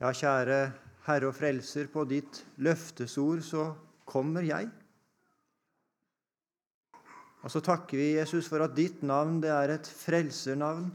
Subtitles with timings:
[0.00, 0.60] Ja, kjære
[1.04, 3.66] Herre og Frelser, på ditt løftesord så
[4.08, 4.70] kommer jeg.
[7.44, 10.88] Og så takker vi Jesus for at ditt navn det er et frelsernavn.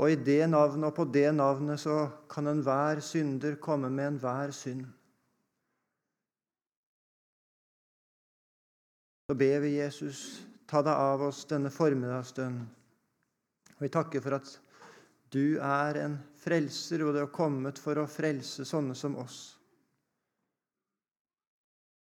[0.00, 4.56] Og i det navnet og på det navnet så kan enhver synder komme med enhver
[4.56, 4.86] synd.
[9.28, 12.64] Så ber vi Jesus, ta deg av oss denne formiddagsstund.
[13.76, 14.56] Og vi takker for at
[15.30, 19.40] du er en frelser, og du har kommet for å frelse sånne som oss.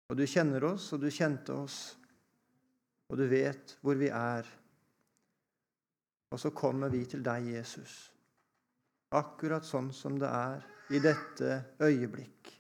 [0.08, 1.80] Og du kjenner oss, og du kjente oss,
[3.08, 4.48] og du vet hvor vi er.
[6.32, 7.96] Og så kommer vi til deg, Jesus,
[9.16, 10.64] akkurat sånn som det er
[10.96, 12.52] i dette øyeblikk.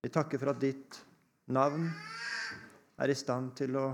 [0.00, 0.96] Vi takker for at ditt
[1.52, 1.90] navn
[3.00, 3.86] er i stand til å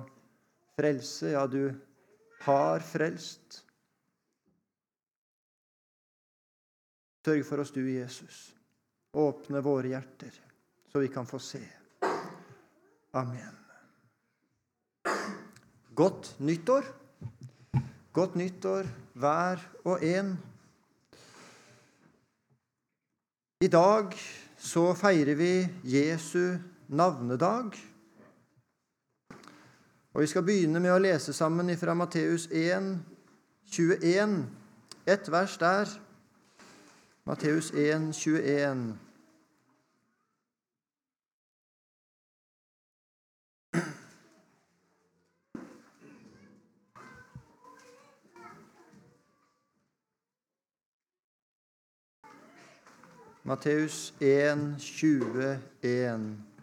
[0.77, 1.33] frelse.
[1.33, 1.73] Ja, du
[2.45, 3.66] har frelst.
[7.27, 8.53] Sørg for oss, du, Jesus.
[9.19, 10.35] Åpne våre hjerter,
[10.87, 11.59] så vi kan få se.
[13.19, 13.57] Amen.
[15.99, 16.87] Godt nyttår.
[18.15, 18.87] Godt nyttår,
[19.19, 20.37] hver og en.
[23.59, 24.15] I dag
[24.55, 25.51] så feirer vi
[25.97, 26.55] Jesu
[26.87, 27.75] navnedag.
[30.15, 32.93] Og Vi skal begynne med å lese sammen fra Matteus 1,
[33.75, 34.43] 21,
[35.11, 36.06] ett vers der.
[37.27, 39.01] Matteus 1, 21.
[53.45, 56.56] Matteus 1, 21.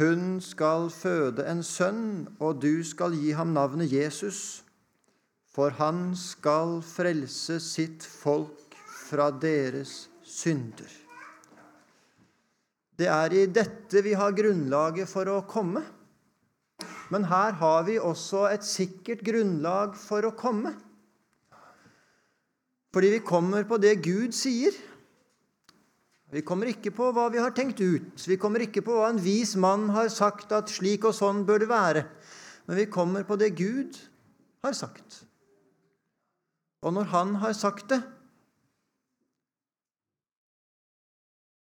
[0.00, 4.62] Hun skal føde en sønn, og du skal gi ham navnet Jesus,
[5.52, 8.78] for han skal frelse sitt folk
[9.10, 10.88] fra deres synder.
[12.96, 15.84] Det er i dette vi har grunnlaget for å komme.
[17.12, 20.72] Men her har vi også et sikkert grunnlag for å komme.
[22.94, 24.72] Fordi vi kommer på det Gud sier.
[26.30, 28.14] Vi kommer ikke på hva vi har tenkt ut.
[28.14, 31.64] Vi kommer ikke på hva en vis mann har sagt at slik og sånn bør
[31.64, 32.04] det være.
[32.68, 33.98] Men vi kommer på det Gud
[34.62, 35.24] har sagt.
[36.86, 38.00] Og når Han har sagt det,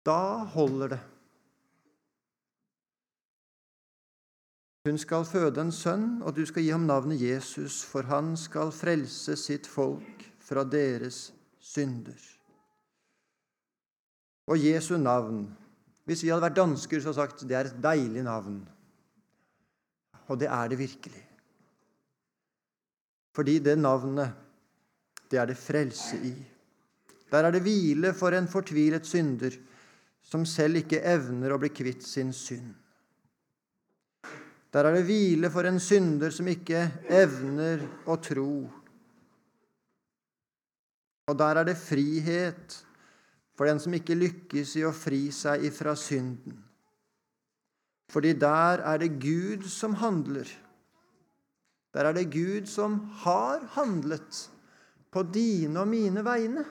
[0.07, 1.03] da holder det.
[4.87, 8.71] Hun skal føde en sønn, og du skal gi ham navnet Jesus, for han skal
[8.71, 12.36] frelse sitt folk fra deres synder.
[14.47, 15.47] Og Jesu navn
[16.07, 18.61] Hvis vi hadde vært dansker, så hadde sagt det er et deilig navn.
[20.31, 21.23] Og det er det virkelig.
[23.35, 24.31] Fordi det navnet,
[25.31, 26.31] det er det frelse i.
[27.33, 29.59] Der er det hvile for en fortvilet synder
[30.23, 32.71] som selv ikke evner å bli kvitt sin synd.
[34.71, 36.87] Der er det hvile for en synder som ikke
[37.19, 38.51] evner å tro.
[41.27, 42.83] Og der er det frihet
[43.57, 46.59] for den som ikke lykkes i å fri seg ifra synden.
[48.13, 50.47] Fordi der er det Gud som handler.
[51.97, 54.43] Der er det Gud som har handlet
[55.11, 56.67] på dine og mine vegne.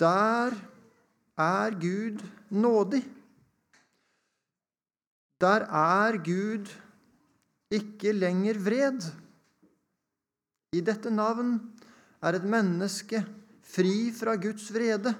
[0.00, 0.56] Der
[1.36, 3.04] er Gud nådig.
[5.40, 6.72] Der er Gud
[7.70, 9.04] ikke lenger vred.
[10.76, 11.56] I dette navn
[12.20, 13.22] er et menneske
[13.64, 15.14] fri fra Guds vrede.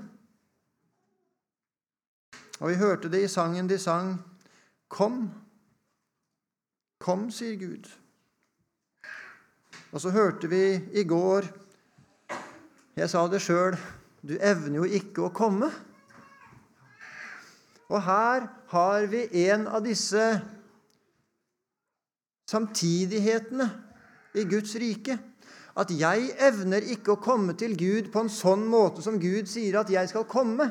[2.61, 4.17] Og vi hørte det i sangen de sang.
[4.93, 5.27] Kom,
[7.03, 7.89] kom, sier Gud.
[9.93, 10.65] Og så hørte vi
[10.99, 11.47] i går
[12.97, 13.77] Jeg sa det sjøl
[14.27, 15.69] du evner jo ikke å komme.
[17.87, 20.25] Og her har vi en av disse
[22.51, 23.69] samtidighetene
[24.35, 25.19] i Guds rike.
[25.77, 29.77] At jeg evner ikke å komme til Gud på en sånn måte som Gud sier
[29.83, 30.71] at jeg skal komme,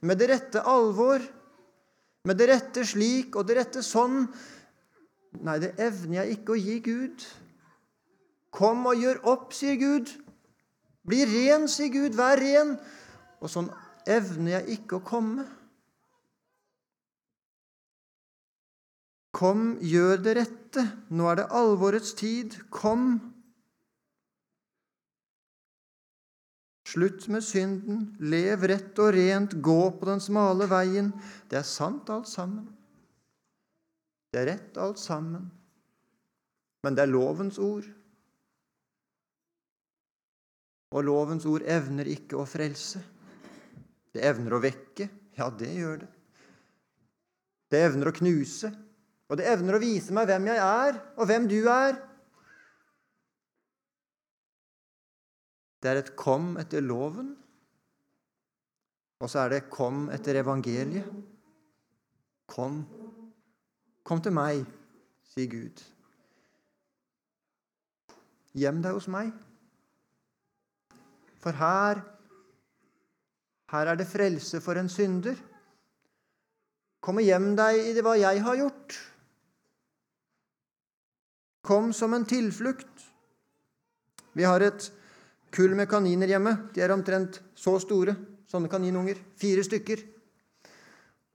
[0.00, 1.20] med det rette alvor,
[2.26, 4.24] med det rette slik og det rette sånn.
[5.44, 7.26] Nei, det evner jeg ikke å gi Gud.
[8.56, 10.10] Kom og gjør opp, sier Gud.
[11.06, 12.16] Bli ren, sier Gud.
[12.18, 12.74] Vær ren.
[13.44, 13.68] Og sånn
[14.08, 15.44] evner jeg ikke å komme.
[19.36, 20.86] Kom, gjør det rette.
[21.12, 22.56] Nå er det alvorets tid.
[22.72, 23.35] Kom.
[26.86, 31.10] Slutt med synden, lev rett og rent, gå på den smale veien.
[31.50, 32.68] Det er sant alt sammen.
[34.30, 35.48] Det er rett alt sammen.
[36.86, 37.88] Men det er lovens ord.
[40.94, 43.02] Og lovens ord evner ikke å frelse.
[44.14, 45.08] Det evner å vekke.
[45.36, 46.10] Ja, det gjør det.
[47.66, 48.70] Det evner å knuse.
[49.26, 51.98] Og det evner å vise meg hvem jeg er, og hvem du er.
[55.82, 57.36] Det er et 'kom etter loven',
[59.20, 61.22] og så er det 'kom etter evangeliet'.
[62.46, 62.86] Kom.
[64.04, 64.66] Kom til meg,
[65.24, 65.82] sier Gud.
[68.54, 69.32] Gjem deg hos meg.
[71.42, 72.16] For her
[73.70, 75.34] her er det frelse for en synder.
[77.02, 78.98] Kom og gjem deg i det hva jeg har gjort.
[81.66, 83.02] Kom som en tilflukt.
[84.38, 84.86] Vi har et
[85.54, 86.52] kull med kaniner hjemme.
[86.74, 88.16] De er omtrent så store,
[88.50, 89.18] sånne kaninunger.
[89.38, 90.02] Fire stykker.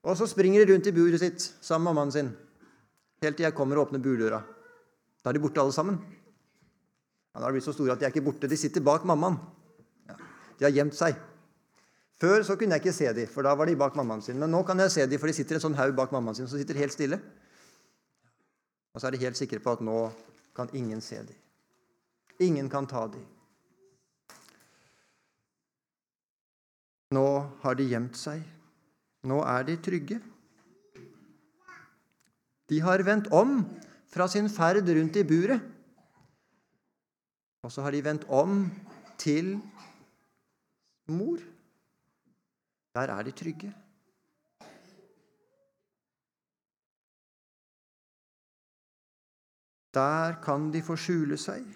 [0.01, 2.31] Og så springer de rundt i buret sitt sammen med mammaen sin.
[3.21, 4.41] Helt til jeg kommer og åpner burdøra.
[5.21, 5.99] Da er de borte alle sammen.
[7.31, 8.49] Ja, nå har de blitt så store at de er ikke borte.
[8.49, 9.37] De sitter bak mammaen.
[10.09, 10.17] Ja,
[10.57, 11.19] de har gjemt seg.
[12.21, 14.37] Før så kunne jeg ikke se dem, for da var de bak mammaen sin.
[14.41, 16.49] Men nå kan jeg se dem, for de sitter en sånn haug bak mammaen sin
[16.49, 17.17] som sitter helt stille.
[18.93, 19.99] Og så er de helt sikre på at nå
[20.57, 21.37] kan ingen se dem.
[22.41, 23.23] Ingen kan ta dem.
[27.11, 27.27] Nå
[27.63, 28.43] har de gjemt seg.
[29.27, 30.21] Nå er de trygge.
[32.71, 33.59] De har vendt om
[34.11, 35.59] fra sin ferd rundt i buret.
[37.61, 38.63] Og så har de vendt om
[39.19, 39.57] til
[41.11, 41.43] mor.
[42.95, 43.73] Der er de trygge.
[49.93, 51.67] Der kan de få skjule seg.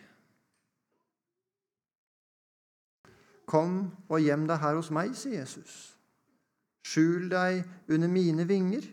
[3.56, 3.76] Kom
[4.12, 5.76] og gjem deg her hos meg, sier Jesus.
[6.84, 8.84] Skjul deg under mine vinger.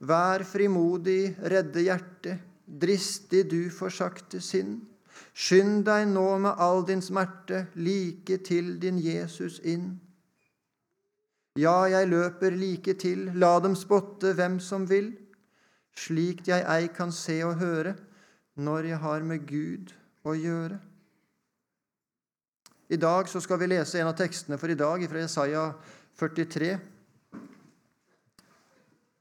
[0.00, 4.78] Vær frimodig, redde hjerte, dristig du forsakte sinn.
[5.36, 9.92] Skynd deg nå med all din smerte like til din Jesus inn.
[11.60, 15.12] Ja, jeg løper like til, la dem spotte hvem som vil,
[15.92, 17.98] slikt jeg ei kan se og høre
[18.56, 19.92] når jeg har med Gud
[20.24, 20.78] å gjøre.
[22.90, 25.68] I dag så skal vi lese en av tekstene for i dag fra Jesaja
[26.18, 26.70] 43.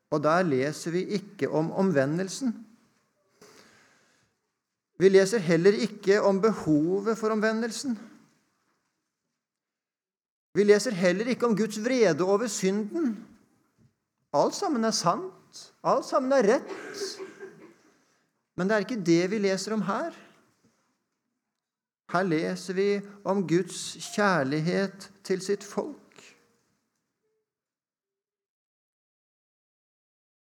[0.10, 2.56] Og der leser vi ikke om omvendelsen.
[5.00, 7.94] Vi leser heller ikke om behovet for omvendelsen.
[10.58, 13.14] Vi leser heller ikke om Guds vrede over synden.
[14.34, 15.62] Alt sammen er sant.
[15.86, 16.74] Alt sammen er rett.
[18.58, 20.18] Men det er ikke det vi leser om her.
[22.10, 22.90] Her leser vi
[23.30, 25.96] om Guds kjærlighet til sitt folk.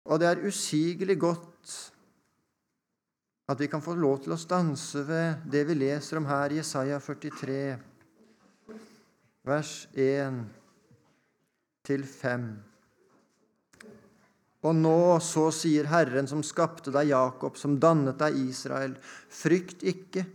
[0.09, 1.73] Og det er usigelig godt
[3.49, 6.59] at vi kan få lov til å stanse ved det vi leser om her i
[6.61, 7.59] Jesaja 43,
[9.49, 10.41] vers 1
[11.89, 12.49] til 5.
[14.69, 18.97] Og nå så sier Herren som skapte deg, Jakob, som dannet deg, Israel,
[19.33, 20.25] frykt ikke,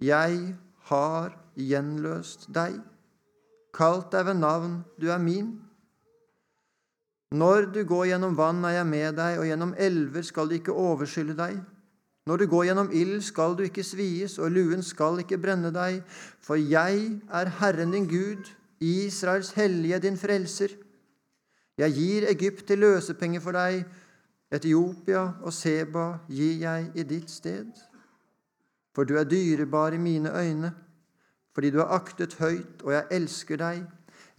[0.00, 0.54] jeg
[0.90, 2.78] har gjenløst deg,
[3.76, 5.52] kalt deg ved navn, du er min.
[7.30, 10.74] Når du går gjennom vann, er jeg med deg, og gjennom elver skal de ikke
[10.74, 11.60] overskylle deg.
[12.26, 16.00] Når du går gjennom ild, skal du ikke svies, og luen skal ikke brenne deg.
[16.42, 20.74] For jeg er Herren din Gud, Israels hellige din frelser.
[21.78, 23.84] Jeg gir Egypt til løsepenger for deg,
[24.50, 27.70] Etiopia og Seba gir jeg i ditt sted.
[28.94, 30.72] For du er dyrebar i mine øyne,
[31.54, 33.86] fordi du er aktet høyt, og jeg elsker deg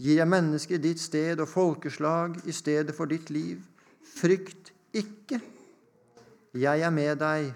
[0.01, 3.59] gir jeg mennesker ditt sted og folkeslag i stedet for ditt liv.
[4.15, 5.39] Frykt ikke,
[6.57, 7.51] jeg er med deg.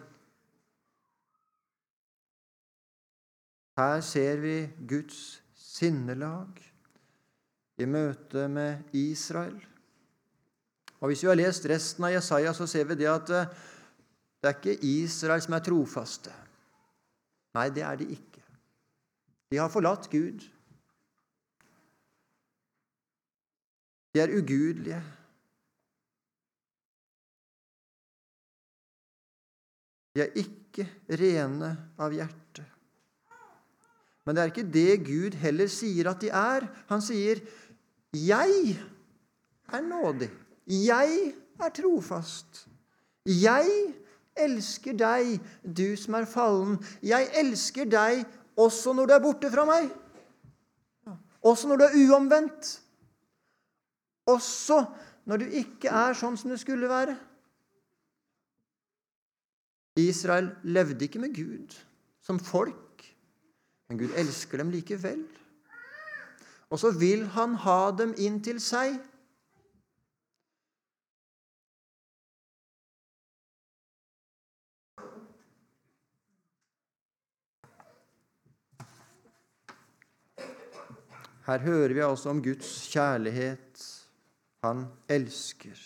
[3.75, 4.55] Her ser vi
[4.87, 6.61] Guds sinnelag
[7.81, 9.57] i møte med Israel.
[11.01, 13.49] Og Hvis vi har lest resten av Jesaja, så ser vi det at eh,
[14.39, 16.31] det er ikke Israel som er trofaste.
[17.55, 18.43] Nei, det er de ikke.
[19.51, 20.43] De har forlatt Gud.
[24.15, 25.01] De er ugudelige.
[30.15, 30.87] De er ikke
[31.19, 32.63] rene av hjerte.
[34.25, 36.65] Men det er ikke det Gud heller sier at de er.
[36.89, 37.43] Han sier,
[38.15, 38.79] 'Jeg
[39.67, 40.31] er nådig.
[40.65, 42.67] Jeg er trofast.
[43.25, 43.93] Jeg
[44.35, 46.79] elsker deg, du som er fallen.
[47.03, 48.25] Jeg elsker deg
[48.59, 49.93] også når du er borte fra meg.'
[51.45, 52.69] Også når du er uomvendt.
[54.25, 54.79] Også
[55.29, 57.13] når du ikke er sånn som du skulle være.
[60.01, 61.75] Israel levde ikke med Gud
[62.25, 63.05] som folk,
[63.87, 65.21] men Gud elsker dem likevel.
[66.73, 68.97] Og så vil han ha dem inn til seg.
[81.45, 83.81] Her hører vi altså om Guds kjærlighet.
[84.65, 85.77] Han elsker.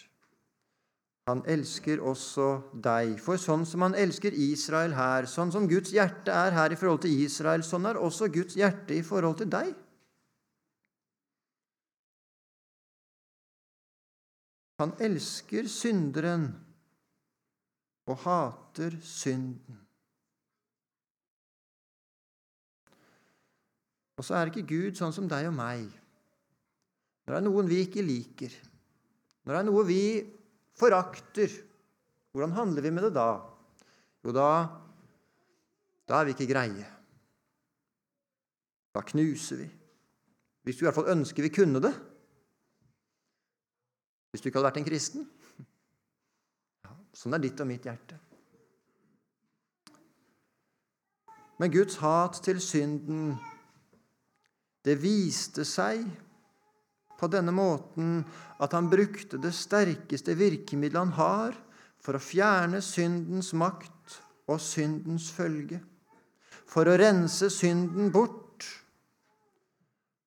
[1.28, 2.48] Han elsker også
[2.84, 3.18] deg.
[3.22, 7.04] For sånn som han elsker Israel her, sånn som Guds hjerte er her i forhold
[7.04, 9.75] til Israel, sånn er også Guds hjerte i forhold til deg.
[14.80, 16.48] Han elsker synderen
[18.08, 19.88] og hater synden.
[24.20, 25.88] Og så er ikke Gud sånn som deg og meg.
[27.24, 28.52] Når det er noen vi ikke liker,
[29.46, 30.04] når det er noe vi
[30.76, 31.54] forakter,
[32.36, 33.30] hvordan handler vi med det da?
[34.26, 34.50] Jo, da,
[36.10, 36.88] da er vi ikke greie.
[38.92, 39.68] Da knuser vi.
[40.68, 41.94] Hvis du i hvert fall ønsker vi kunne det.
[44.30, 45.30] Hvis du ikke hadde vært en kristen.
[46.84, 48.20] Ja, sånn er ditt og mitt hjerte.
[51.60, 53.40] Men Guds hat til synden
[54.86, 56.05] det viste seg
[57.19, 58.21] på denne måten
[58.63, 61.57] at han brukte det sterkeste virkemidlet han har
[62.00, 64.19] for å fjerne syndens makt
[64.50, 65.81] og syndens følge,
[66.69, 68.65] for å rense synden bort.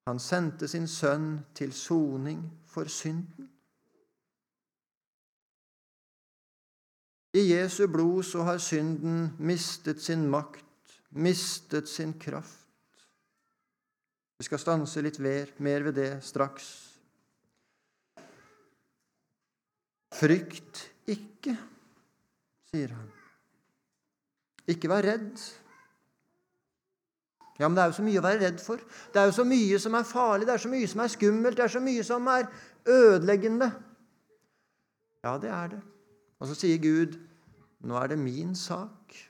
[0.06, 3.48] Han sendte sin sønn til soning for synden.
[7.32, 10.66] I Jesu blod så har synden mistet sin makt,
[11.16, 12.61] mistet sin kraft.
[14.42, 16.64] Vi skal stanse litt mer ved det straks.
[20.18, 21.54] Frykt ikke,
[22.72, 23.06] sier han.
[24.66, 25.38] Ikke vær redd.
[27.60, 28.82] Ja, men det er jo så mye å være redd for.
[29.14, 31.62] Det er jo så mye som er farlig, det er så mye som er skummelt,
[31.62, 32.52] det er så mye som er
[32.98, 33.72] ødeleggende.
[35.22, 35.84] Ja, det er det.
[36.42, 37.20] Og så sier Gud,
[37.78, 39.28] 'Nå er det min sak'.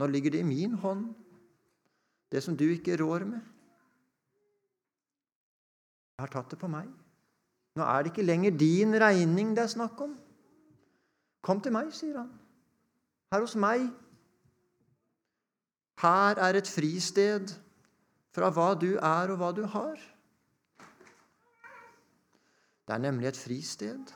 [0.00, 1.10] Nå ligger det i min hånd
[2.30, 3.40] det som du ikke rår med.
[6.16, 6.88] Jeg har tatt det på meg.
[7.78, 10.14] Nå er det ikke lenger din regning det er snakk om.
[11.40, 12.30] Kom til meg, sier han.
[13.32, 13.86] Her hos meg.
[16.02, 17.54] Her er et fristed
[18.34, 19.96] fra hva du er, og hva du har.
[22.86, 24.12] Det er nemlig et fristed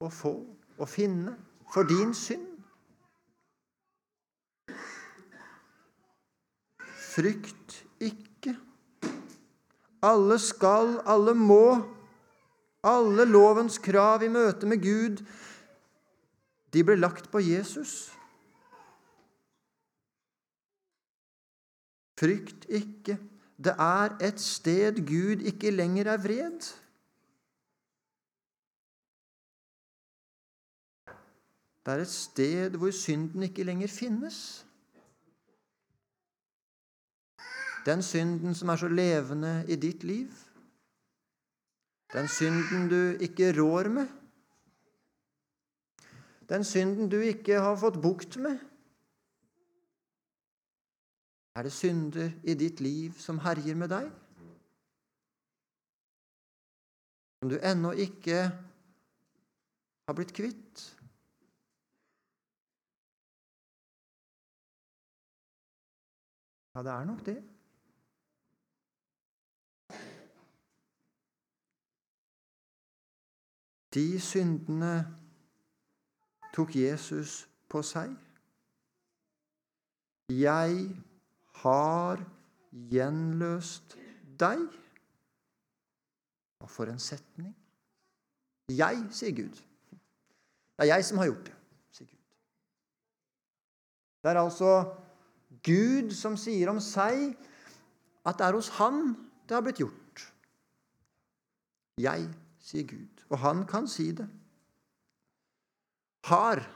[0.00, 0.34] å få
[0.80, 1.34] og finne
[1.72, 2.49] for din synd.
[7.20, 8.54] Frykt ikke.
[10.02, 11.64] Alle skal, alle må.
[12.84, 15.18] Alle lovens krav i møte med Gud,
[16.72, 18.08] de ble lagt på Jesus.
[22.16, 23.18] Frykt ikke.
[23.60, 26.70] Det er et sted Gud ikke lenger er vred.
[31.84, 34.64] Det er et sted hvor synden ikke lenger finnes.
[37.86, 40.32] Den synden som er så levende i ditt liv.
[42.12, 44.08] Den synden du ikke rår med.
[46.48, 48.58] Den synden du ikke har fått bukt med.
[51.54, 54.10] Er det synder i ditt liv som herjer med deg?
[57.40, 58.42] Som du ennå ikke
[60.08, 60.82] har blitt kvitt?
[66.74, 67.38] Ja, det er nok det.
[73.94, 74.94] De syndene
[76.54, 78.12] tok Jesus på seg.
[80.30, 80.76] Jeg
[81.62, 82.22] har
[82.70, 83.96] gjenløst
[84.40, 84.62] deg.
[86.60, 87.54] Og for en setning.
[88.70, 89.58] Jeg, sier Gud.
[89.58, 91.54] Det er jeg som har gjort det,
[91.92, 92.18] sier Gud.
[94.22, 94.70] Det er altså
[95.66, 97.32] Gud som sier om seg
[98.28, 99.02] at det er hos Han
[99.48, 100.22] det har blitt gjort.
[101.98, 102.28] Jeg
[102.62, 103.19] sier Gud.
[103.30, 104.26] Og han kan si det.
[106.26, 106.66] Har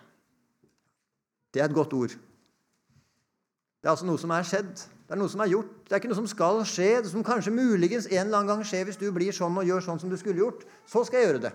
[1.55, 2.11] Det er et godt ord.
[2.11, 4.73] Det er altså noe som er skjedd.
[4.75, 5.71] Det er noe som er gjort.
[5.85, 8.65] Det er ikke noe som skal skje, det som kanskje muligens en eller annen gang
[8.67, 10.65] skjer hvis du blir sånn og gjør sånn som du skulle gjort.
[10.89, 11.53] Så skal jeg gjøre det.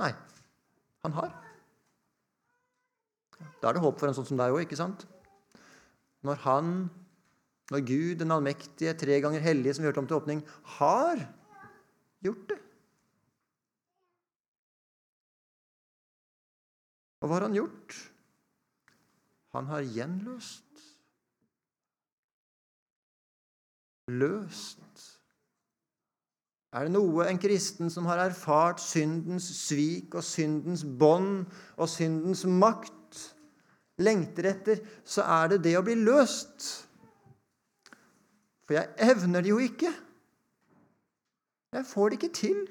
[0.00, 0.12] Nei.
[1.02, 1.34] Han har.
[3.60, 5.06] Da er det håp for en sånn som deg òg, ikke sant?
[6.22, 6.74] Når han
[7.72, 10.40] Når Gud, den allmektige, tre ganger hellige, som vi hørte om til åpning,
[10.76, 11.22] har
[12.20, 12.58] gjort det.
[17.22, 17.96] Og hva har han gjort?
[19.54, 20.86] Han har gjenløst.
[24.10, 24.80] Løst.
[26.72, 31.44] Er det noe en kristen som har erfart syndens svik og syndens bånd
[31.76, 33.20] og syndens makt,
[34.02, 36.64] lengter etter, så er det det å bli løst.
[38.64, 39.92] For jeg evner det jo ikke.
[41.76, 42.62] Jeg får det ikke til.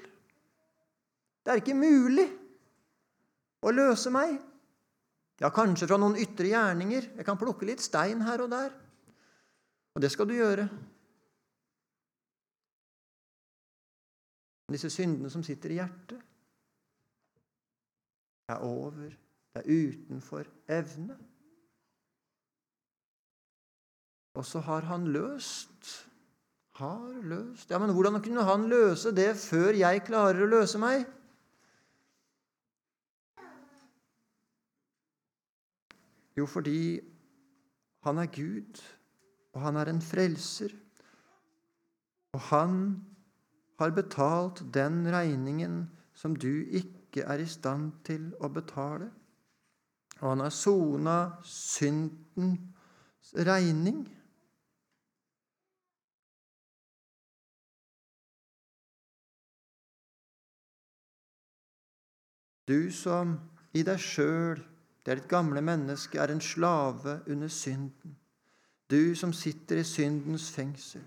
[1.46, 2.26] Det er ikke mulig
[3.62, 4.40] å løse meg.
[5.42, 7.12] Ja, kanskje fra noen ytre gjerninger.
[7.18, 8.74] Jeg kan plukke litt stein her og der.
[9.96, 10.68] Og det skal du gjøre.
[14.72, 16.22] Disse syndene som sitter i hjertet,
[18.52, 19.10] er over.
[19.52, 21.18] Det er utenfor evne.
[24.40, 25.90] Og så har han løst.
[26.80, 31.04] Har løst Ja, men hvordan kunne han løse det før jeg klarer å løse meg?
[36.38, 37.00] Jo, fordi
[38.04, 38.82] han er Gud,
[39.54, 40.72] og han er en frelser.
[42.34, 43.06] Og han
[43.80, 49.10] har betalt den regningen som du ikke er i stand til å betale.
[50.22, 54.06] Og han har sona syndens regning.
[62.70, 63.34] Du som
[63.76, 64.62] i deg sjøl
[65.06, 68.18] det er ditt gamle menneske, er en slave under synden.
[68.92, 71.04] Du som sitter i syndens fengsel.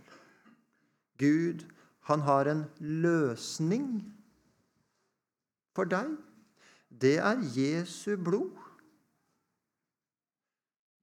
[1.18, 1.62] Gud,
[2.08, 4.02] han har en løsning
[5.76, 6.10] for deg.
[6.90, 8.50] Det er Jesu blod.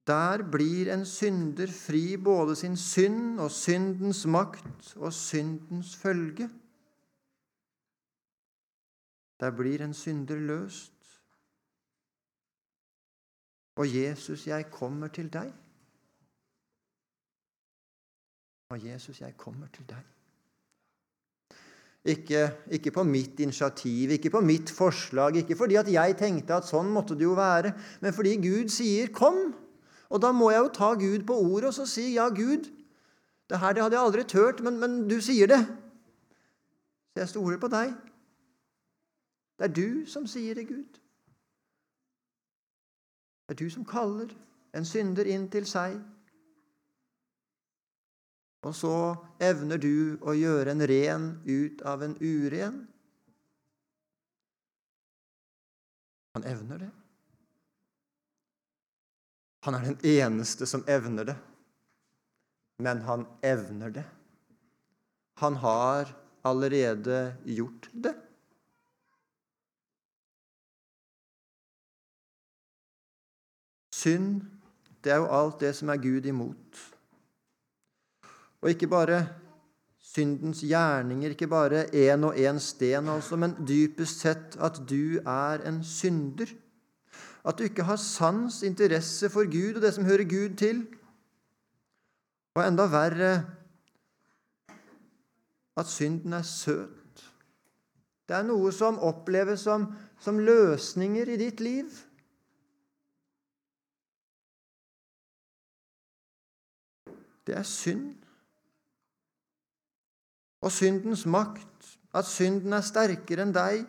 [0.06, 6.50] Der blir en synder fri både sin synd og syndens makt og syndens følge.
[9.40, 10.91] Der blir en synder løst.
[13.76, 15.52] Og Jesus, jeg kommer til deg.
[18.72, 20.02] Og Jesus, jeg kommer til deg.
[22.04, 26.66] Ikke, ikke, på mitt initiativ, ikke på mitt forslag, ikke fordi at jeg tenkte at
[26.66, 29.54] sånn måtte det jo være, men fordi Gud sier 'kom'.
[30.10, 32.70] Og da må jeg jo ta Gud på ordet og så si 'ja, Gud'.
[33.50, 35.66] Det her det hadde jeg aldri tørt, men, men du sier det.
[37.12, 37.92] Så jeg stoler på deg.
[39.58, 41.01] Det er du som sier det, Gud.
[43.52, 44.30] Det er du som kaller
[44.72, 45.98] en synder inn til seg.
[48.64, 48.92] Og så
[49.44, 52.78] evner du å gjøre en ren ut av en uren.
[56.32, 56.90] Han evner det.
[59.68, 61.38] Han er den eneste som evner det.
[62.80, 64.08] Men han evner det.
[65.44, 68.16] Han har allerede gjort det.
[74.02, 74.42] Synd,
[75.04, 76.82] det er jo alt det som er Gud imot.
[78.62, 79.20] Og ikke bare
[80.12, 85.62] syndens gjerninger, ikke bare én og én sten, altså, men dypest sett at du er
[85.68, 86.50] en synder.
[87.44, 90.86] At du ikke har sans, interesse for Gud og det som hører Gud til.
[92.54, 93.32] Og enda verre
[95.76, 97.24] at synden er søt.
[98.28, 99.88] Det er noe som oppleves som,
[100.20, 101.88] som løsninger i ditt liv.
[107.46, 108.14] Det er synd.
[110.62, 113.84] Og syndens makt, at synden er sterkere enn deg,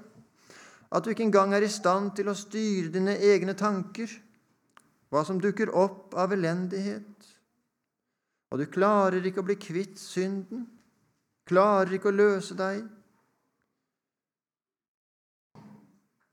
[0.93, 4.09] at du ikke engang er i stand til å styre dine egne tanker,
[5.13, 7.29] hva som dukker opp av elendighet,
[8.53, 10.67] og du klarer ikke å bli kvitt synden,
[11.49, 12.83] klarer ikke å løse deg.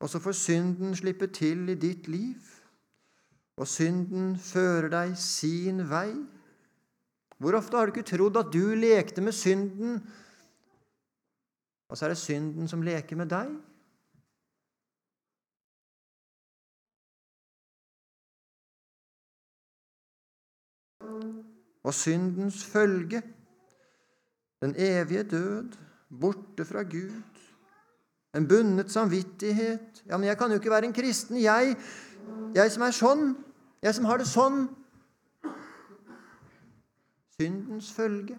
[0.00, 2.44] Og så får synden slippe til i ditt liv,
[3.56, 6.12] og synden fører deg sin vei.
[7.40, 9.96] Hvor ofte har du ikke trodd at du lekte med synden,
[11.88, 13.54] og så er det synden som leker med deg?
[21.80, 23.22] Og syndens følge,
[24.60, 25.78] den evige død,
[26.20, 27.22] borte fra Gud,
[28.36, 30.04] en bundet samvittighet.
[30.06, 31.72] Ja, men jeg kan jo ikke være en kristen, jeg,
[32.54, 33.24] jeg som er sånn,
[33.82, 34.66] jeg som har det sånn
[37.40, 38.36] syndens følge.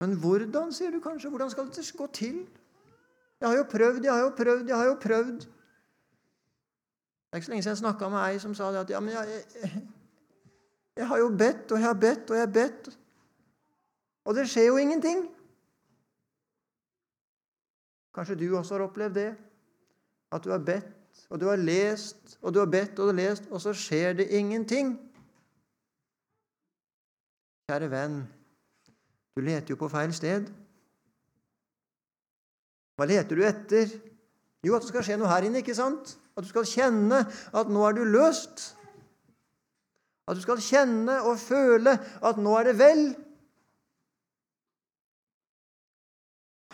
[0.00, 1.30] Men hvordan, sier du kanskje?
[1.30, 2.48] Hvordan skal det gå til?
[3.40, 5.40] Jeg har jo prøvd, jeg har jo prøvd, jeg har jo prøvd.
[5.40, 9.00] Det er ikke så lenge siden jeg snakka med ei som sa det at ja,
[9.00, 9.82] men jeg, jeg,
[10.96, 12.88] jeg har jo bedt og jeg har bedt og jeg har bedt,
[14.24, 15.28] og det skjer jo ingenting.
[18.14, 19.28] Kanskje du også har opplevd det?
[20.32, 23.18] At du har bedt, og du har lest, og du har bedt og du har
[23.20, 24.94] lest, og så skjer det ingenting.
[27.70, 28.16] Kjære venn,
[29.36, 30.48] du leter jo på feil sted.
[32.98, 33.92] Hva leter du etter?
[34.66, 36.16] Jo, at det skal skje noe her inne, ikke sant?
[36.36, 37.22] At du skal kjenne
[37.56, 38.74] at nå er du løst.
[40.28, 43.02] At du skal kjenne og føle at nå er det vel.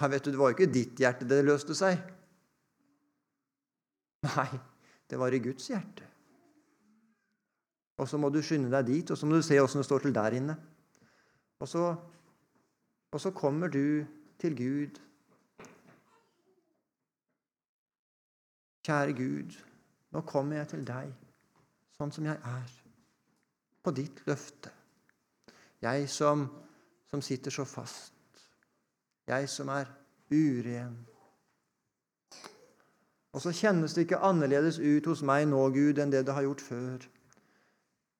[0.00, 2.02] Ja, vet du, Det var jo ikke ditt hjerte det løste seg.
[4.26, 4.50] Nei,
[5.10, 6.06] det var i Guds hjerte.
[7.96, 10.04] Og så må du skynde deg dit, og så må du se åssen det står
[10.04, 10.56] til der inne.
[11.60, 11.84] Og så,
[13.12, 14.04] og så kommer du
[14.40, 14.98] til Gud.
[18.86, 19.56] Kjære Gud,
[20.12, 21.14] nå kommer jeg til deg
[21.96, 22.74] sånn som jeg er,
[23.82, 24.70] på ditt løfte.
[25.80, 26.44] Jeg som,
[27.08, 28.12] som sitter så fast
[29.26, 29.88] jeg som er
[30.30, 30.94] uren.
[33.36, 36.46] Og så kjennes det ikke annerledes ut hos meg nå, Gud, enn det det har
[36.46, 37.02] gjort før.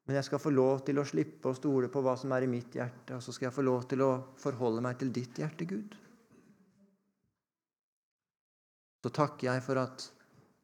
[0.06, 2.50] Men jeg skal få lov til å slippe å stole på hva som er i
[2.50, 5.64] mitt hjerte, og så skal jeg få lov til å forholde meg til ditt hjerte,
[5.64, 5.96] Gud.
[9.00, 10.04] Så takker jeg for at,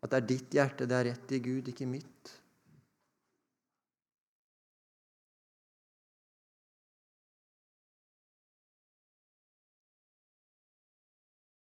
[0.04, 2.34] at det er ditt hjerte det er rett i, Gud, ikke mitt.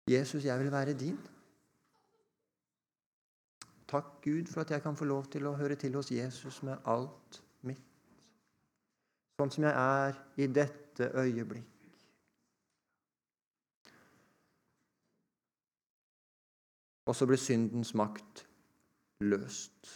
[0.08, 1.20] Jesus, jeg vil være din.
[3.92, 6.80] Takk, Gud, for at jeg kan få lov til å høre til hos Jesus med
[6.88, 7.82] alt mitt,
[9.36, 11.68] sånn som jeg er i dette øyeblikk.
[17.04, 18.46] Og så blir syndens makt
[19.20, 19.90] løst.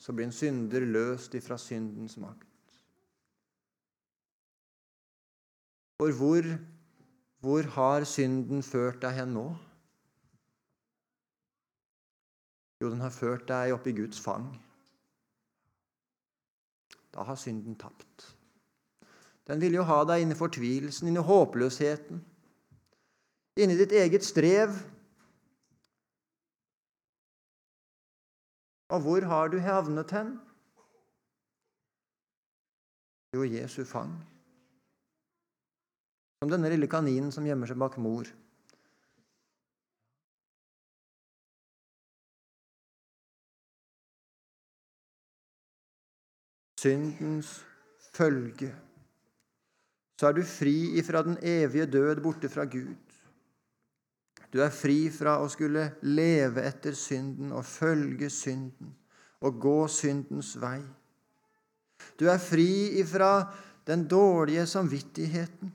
[0.00, 2.48] Så blir en synder løst ifra syndens makt.
[6.00, 6.48] For hvor
[7.44, 9.48] hvor har synden ført deg hen nå?
[12.82, 14.48] Jo, den har ført deg opp i Guds fang.
[17.14, 18.34] Da har synden tapt.
[19.46, 22.22] Den ville jo ha deg inni fortvilelsen, inni håpløsheten,
[23.60, 24.74] inni ditt eget strev.
[28.94, 30.34] Og hvor har du havnet hen?
[33.34, 34.14] Jo, Jesu fang.
[36.42, 38.28] Som denne lille kaninen som gjemmer seg bak mor.
[46.84, 47.62] Syndens
[48.12, 48.68] følge.
[50.20, 52.98] Så er du fri ifra den evige død borte fra Gud.
[54.52, 58.92] Du er fri fra å skulle leve etter synden og følge synden
[59.44, 60.82] og gå syndens vei.
[62.20, 63.48] Du er fri ifra
[63.88, 65.72] den dårlige samvittigheten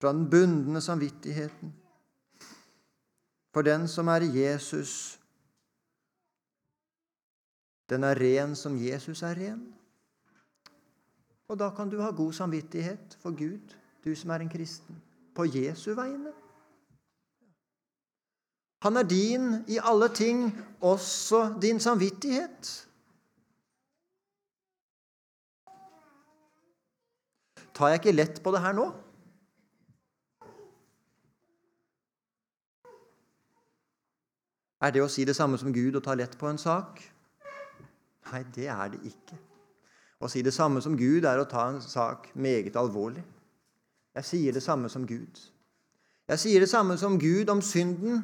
[0.00, 1.74] fra den bundne samvittigheten.
[3.54, 5.18] For den som er Jesus,
[7.90, 9.64] den er ren som Jesus er ren.
[11.48, 15.02] Og da kan du ha god samvittighet for Gud, du som er en kristen,
[15.34, 16.32] på Jesu vegne.
[18.84, 22.88] Han er din i alle ting, også din samvittighet.
[27.74, 28.84] Tar jeg ikke lett på det her nå?
[34.84, 37.00] Er det å si det samme som Gud og ta lett på en sak?
[38.32, 39.38] Nei, det er det ikke.
[40.20, 43.24] Å si det samme som Gud er å ta en sak meget alvorlig.
[44.14, 45.40] Jeg sier det samme som Gud.
[46.28, 48.22] Jeg sier det samme som Gud om synden,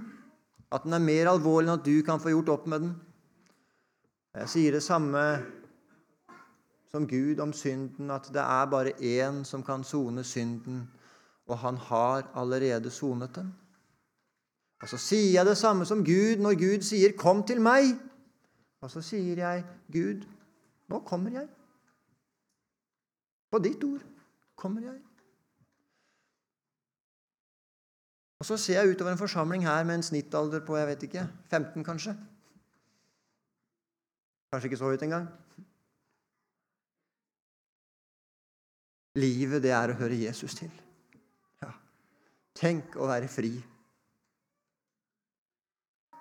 [0.72, 2.92] at den er mer alvorlig enn at du kan få gjort opp med den.
[4.38, 5.24] Jeg sier det samme
[6.90, 10.88] som Gud om synden, at det er bare én som kan sone synden,
[11.46, 13.50] og han har allerede sonet den.
[14.82, 18.10] Og så sier jeg det samme som Gud når Gud sier 'Kom til meg'.
[18.80, 20.24] Og så sier jeg, 'Gud,
[20.88, 21.48] nå kommer jeg'.
[23.50, 24.02] På ditt ord
[24.56, 25.00] kommer jeg.
[28.40, 31.28] Og Så ser jeg utover en forsamling her med en snittalder på jeg vet ikke,
[31.50, 32.14] 15 kanskje.
[34.52, 35.28] Kanskje ikke så høyt engang.
[39.14, 40.70] Livet, det er å høre Jesus til.
[41.62, 41.74] Ja.
[42.56, 43.52] Tenk å være fri.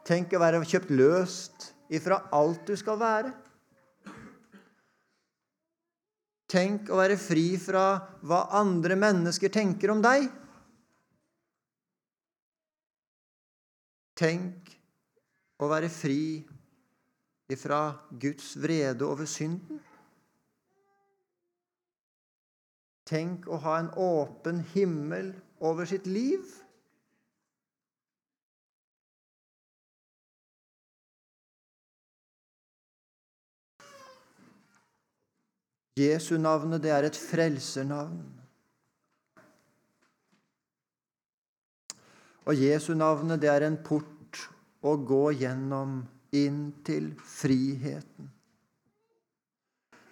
[0.05, 3.31] Tenk å være kjøpt løst ifra alt du skal være.
[6.49, 7.83] Tenk å være fri fra
[8.25, 10.25] hva andre mennesker tenker om deg.
[14.17, 14.73] Tenk
[15.61, 16.41] å være fri
[17.53, 17.83] ifra
[18.21, 19.79] Guds vrede over synden.
[23.09, 25.31] Tenk å ha en åpen himmel
[25.65, 26.43] over sitt liv.
[35.99, 38.23] Jesu navnet, det er et frelsernavn.
[42.49, 44.45] Og Jesu navnet, det er en port
[44.81, 45.99] å gå gjennom
[46.35, 48.29] inn til friheten.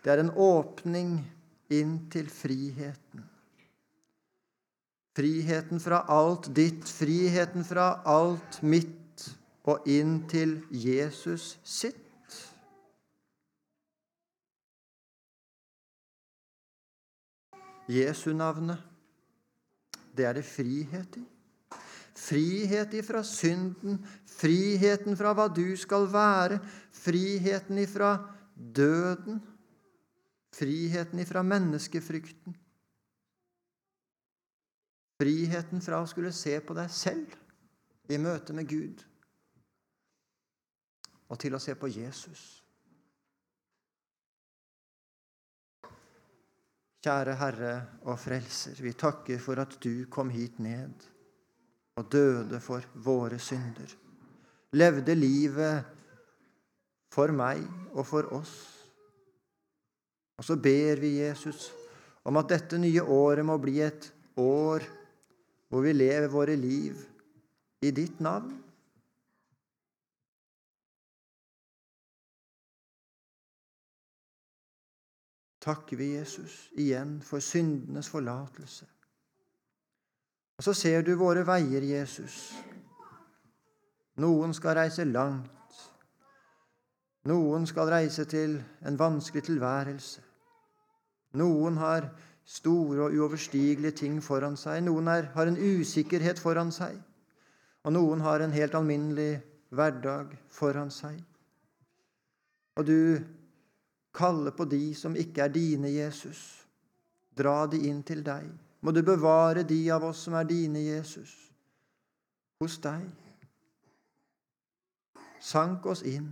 [0.04, 1.18] Det er en åpning
[1.74, 3.26] inn til friheten.
[5.18, 8.94] Friheten fra alt ditt, friheten fra alt mitt,
[9.68, 12.07] og inn til Jesus sitt.
[17.88, 18.82] Jesu navnet,
[20.18, 21.24] det er det frihet i.
[22.18, 26.58] Frihet ifra synden, friheten fra hva du skal være,
[26.92, 28.16] friheten ifra
[28.56, 29.38] døden,
[30.58, 32.58] friheten ifra menneskefrykten.
[35.22, 37.38] Friheten fra å skulle se på deg selv
[38.10, 39.02] i møte med Gud,
[41.28, 42.67] og til å se på Jesus.
[47.08, 47.74] Kjære Herre
[48.12, 51.06] og Frelser, vi takker for at du kom hit ned
[51.96, 53.94] og døde for våre synder.
[54.76, 55.86] Levde livet
[57.16, 58.52] for meg og for oss.
[60.36, 61.70] Og så ber vi Jesus
[62.28, 64.10] om at dette nye året må bli et
[64.44, 64.84] år
[65.72, 67.00] hvor vi lever våre liv
[67.88, 68.52] i ditt navn.
[75.68, 78.88] Takker vi Jesus igjen for syndenes forlatelse.
[80.58, 82.56] Og så ser du våre veier, Jesus.
[84.18, 85.52] Noen skal reise langt.
[87.28, 88.56] Noen skal reise til
[88.88, 90.24] en vanskelig tilværelse.
[91.38, 92.08] Noen har
[92.48, 94.80] store og uoverstigelige ting foran seg.
[94.88, 96.96] Noen er, har en usikkerhet foran seg.
[97.84, 99.42] Og noen har en helt alminnelig
[99.76, 101.20] hverdag foran seg.
[102.80, 103.20] Og du
[104.18, 106.42] kalle på de som ikke er dine, Jesus.
[107.38, 108.50] Dra de inn til deg.
[108.82, 111.34] Må du bevare de av oss som er dine, Jesus,
[112.62, 113.06] hos deg.
[115.44, 116.30] Sank oss inn,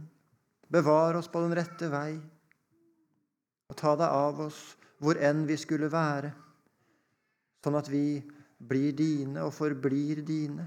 [0.71, 2.15] bevar oss på den rette vei,
[3.69, 4.61] og ta deg av oss
[5.01, 6.31] hvor enn vi skulle være,
[7.65, 8.21] sånn at vi
[8.57, 10.65] blir dine og forblir dine.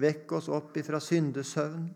[0.00, 1.86] Vekk oss opp ifra syndesøvn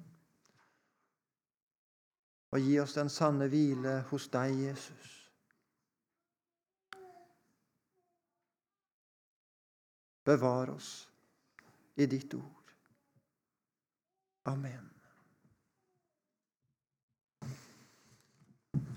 [2.55, 5.14] og gi oss den sanne hvile hos deg, Jesus.
[10.25, 10.93] Bevar oss
[11.99, 12.75] i ditt ord.
[14.47, 14.94] Amen.